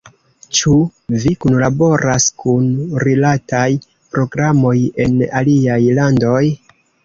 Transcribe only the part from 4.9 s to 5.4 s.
en